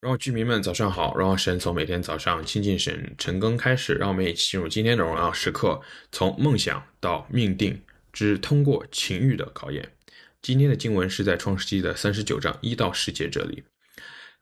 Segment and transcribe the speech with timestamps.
[0.00, 5.80] 然后居民们早上好，然后神从每天早上亲近神晨更开始，让我们一起进入今天的荣耀时刻，
[6.12, 7.82] 从梦想到命定
[8.12, 9.92] 之通过情欲的考验。
[10.40, 13.64] 今天的经文是在创世纪的三十九章一到十节这里。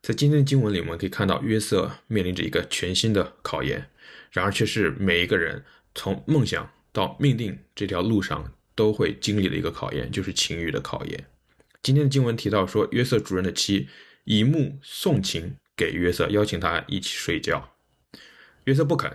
[0.02, 3.88] 在今天的经文里，我们可以看到约瑟面临着一个全新的考验，
[4.30, 5.64] 然而却是每一个人
[5.94, 11.24] 从梦想到命定这条路上都会经历的一个考验，就是情欲的考验。
[11.82, 13.88] 今天的经文提到说，约瑟主人的妻。
[14.26, 17.76] 以目送情给约瑟，邀请他一起睡觉。
[18.64, 19.10] 约瑟不肯，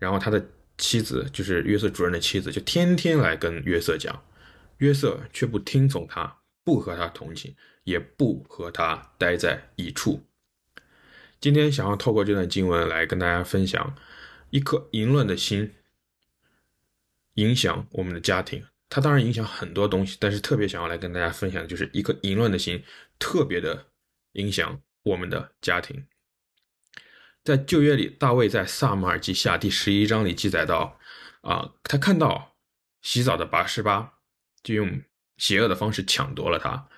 [0.00, 0.44] 然后他的
[0.76, 4.24] 妻子，就是约瑟主人的妻子，就天天来跟约瑟讲，
[4.78, 10.20] 约瑟却不听从他，不和他同寝，也不和他待在一处。
[11.40, 13.94] 今天想要透过这段经文来跟大家分享，
[14.50, 15.72] 一颗淫乱的心
[17.34, 18.64] 影响我们的家庭。
[18.88, 22.82] 它当然影响很多东西，但是特别想要来跟大家分享的就是一颗淫乱的心，
[23.20, 23.86] 特别的。
[24.36, 26.06] 影响我们的家庭。
[27.44, 30.98] 在旧约里，大卫在撒母耳记下第十一章里记载到，
[31.42, 32.56] 啊，他看到
[33.02, 34.14] 洗澡的拔示巴，
[34.62, 35.02] 就用
[35.36, 36.88] 邪恶的方式抢夺了她，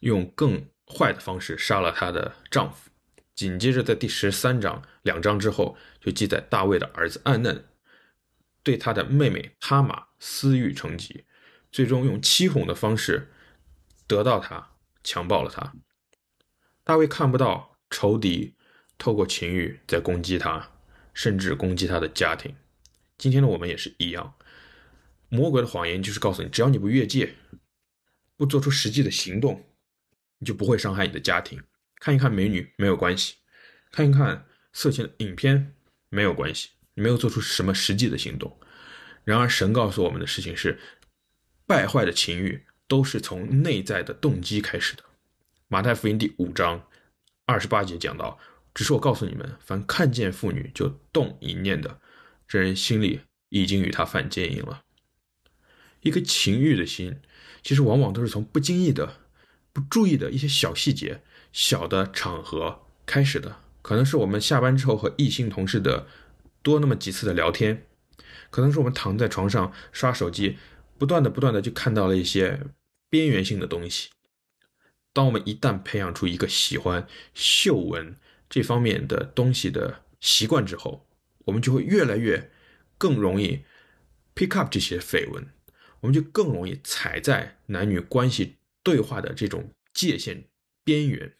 [0.00, 2.90] 用更坏的方式杀了他的丈夫。
[3.34, 7.66] 紧接着，在第十三章两章之后，就记载大卫的儿子暗嫩
[8.62, 11.24] 对他的妹妹哈玛私欲成疾，
[11.72, 13.32] 最终用欺哄的方式
[14.06, 14.72] 得到她，
[15.02, 15.72] 强暴了她。
[16.86, 18.54] 大卫看不到仇敌
[18.96, 20.70] 透过情欲在攻击他，
[21.12, 22.54] 甚至攻击他的家庭。
[23.18, 24.36] 今天的我们也是一样，
[25.28, 27.34] 魔鬼的谎言就是告诉你，只要你不越界，
[28.36, 29.66] 不做出实际的行动，
[30.38, 31.60] 你就不会伤害你的家庭。
[31.96, 33.34] 看一看美女没有关系，
[33.90, 35.74] 看一看色情的影片
[36.08, 38.56] 没有关系，你没有做出什么实际的行动。
[39.24, 40.78] 然而，神告诉我们的事情是，
[41.66, 45.02] 败坏的情欲都是从内在的动机开始的。
[45.68, 46.86] 马太福音第五章
[47.44, 48.38] 二十八节讲到
[48.72, 51.98] ：“只是我告诉你们，凡看见妇女就动淫念的，
[52.46, 54.82] 这人心里已经与她犯奸淫了。”
[56.02, 57.16] 一个情欲的心，
[57.64, 59.16] 其实往往都是从不经意的、
[59.72, 63.56] 不注意的一些小细节、小的场合开始的。
[63.82, 66.06] 可能是我们下班之后和异性同事的
[66.62, 67.84] 多那么几次的聊天，
[68.50, 70.58] 可能是我们躺在床上刷手机，
[70.96, 72.60] 不断的、不断的就看到了一些
[73.10, 74.10] 边缘性的东西。
[75.16, 78.14] 当我们一旦培养出一个喜欢嗅闻
[78.50, 81.06] 这方面的东西的习惯之后，
[81.46, 82.50] 我们就会越来越
[82.98, 83.64] 更容易
[84.34, 85.48] pick up 这些绯闻，
[86.00, 90.44] 我们就更容易踩在男女关系对话的这种界限
[90.84, 91.32] 边缘。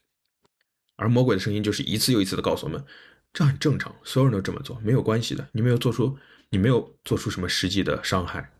[0.94, 2.82] 而魔鬼的声音就是一次又一次的告诉我们，
[3.34, 8.54] 这很正常，所有人都这么做，没有关系的，你没有做出，你没有做出什么实际的伤害。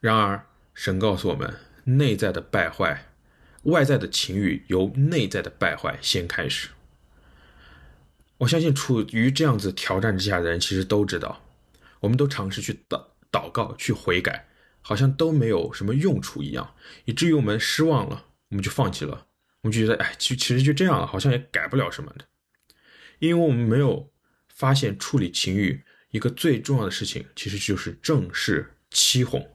[0.00, 1.69] 然而，神告诉我们。
[1.96, 3.06] 内在的败坏，
[3.64, 6.68] 外在的情欲由内在的败坏先开始。
[8.38, 11.42] 我相信处于这样子挑战之下的人，其实都知道，
[12.00, 14.48] 我们都尝试去祷祷告、去悔改，
[14.80, 16.74] 好像都没有什么用处一样，
[17.04, 19.26] 以至于我们失望了，我们就放弃了，
[19.60, 22.24] 我们就觉得，哎，其其实就这样了，好像也改不了什么的，
[23.18, 24.10] 因为我们没有
[24.48, 29.46] 发现处理情欲一个最重要的事情，其实就是正视欺哄。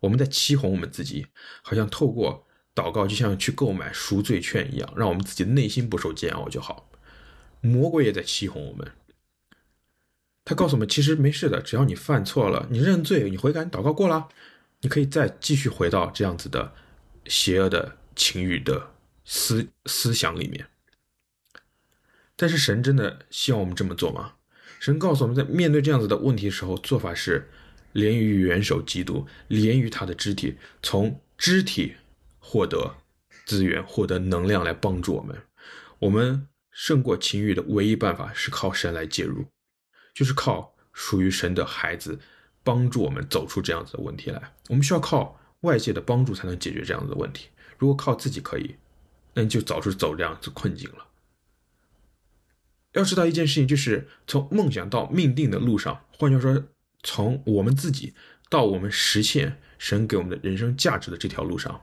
[0.00, 1.26] 我们在欺哄我们自己，
[1.62, 6.90] 好像透过祷告，就像去购买赎罪券一样，让我们自己的内心不受煎熬就好。
[7.60, 8.92] 魔鬼也在欺哄我们，
[10.44, 14.28] 他告诉我们，其实没事的，只要你犯错了，你认罪，你悔改，祷告过了，
[14.80, 16.72] 你可以再继续回到这样子的
[17.26, 18.94] 邪恶的情欲的
[19.26, 20.66] 思思想里面。
[22.36, 24.36] 但是神真的希望我们这么做吗？
[24.78, 27.50] 神告诉我们在面对这样子的问题的时候，做法是。
[27.92, 31.94] 连于元首基督，连于他的肢体，从肢体
[32.38, 32.96] 获得
[33.44, 35.36] 资源，获得能量来帮助我们。
[35.98, 39.44] 我们胜过情欲的唯一办法是靠神来介入，
[40.14, 42.20] 就是靠属于神的孩子
[42.62, 44.52] 帮助我们走出这样子的问题来。
[44.68, 47.48] 我们需要靠外界的帮助才能解决这样子的问题。
[47.76, 48.76] 如果靠自己可以，
[49.34, 51.06] 那你就早就走这样子困境了。
[52.92, 56.64] 要知道一件事情，就是从梦想到命定的路上，换句话说。
[57.02, 58.14] 从我们自己
[58.48, 61.82] 到我们实现神给我们的人生价值的这条路上，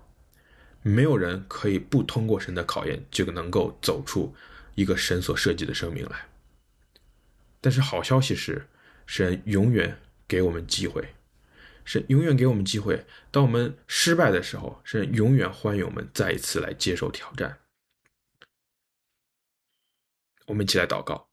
[0.81, 4.35] 没有人可以不通过神的考验就能够走出
[4.75, 6.27] 一个神所设计的生命来。
[7.59, 8.67] 但是好消息是，
[9.05, 9.97] 神永远
[10.27, 11.15] 给我们机会，
[11.83, 13.05] 神永远给我们机会。
[13.31, 17.57] 当我们失败的时候，神永远欢迎我们再一次来接受挑战。
[20.45, 21.27] 我们一起来祷告，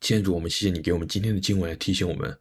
[0.00, 2.38] 天主，我们谢谢你给我们今天的经文来提醒我们。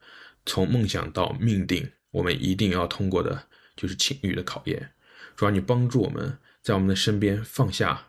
[0.47, 4.93] 从梦想到命定，我们一定要通过的就是情欲的考验。
[5.35, 8.07] 主要你帮助我们在我们的身边放下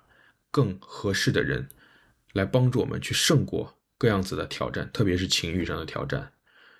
[0.50, 1.68] 更合适的人
[2.32, 6.32] 来帮助我们去胜过各样子的挑战，特别是情欲上的挑战。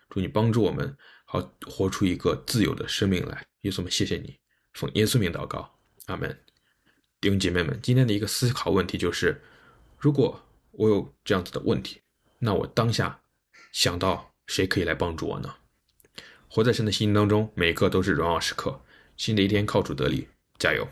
[0.09, 0.97] 祝你帮助我们，
[1.27, 3.45] 好活出一个自由的生命来。
[3.63, 4.39] 耶稣们，谢谢你，
[4.73, 5.77] 奉耶稣名祷告，
[6.07, 6.39] 阿门。
[7.21, 9.43] 弟兄姐妹们，今天的一个思考问题就是：
[9.99, 10.41] 如果
[10.71, 12.01] 我有这样子的问题，
[12.39, 13.21] 那我当下
[13.73, 15.55] 想到谁可以来帮助我呢？
[16.49, 18.81] 活在神的心当中，每一刻都是荣耀时刻。
[19.17, 20.29] 新的一天靠主得力，
[20.59, 20.89] 加油！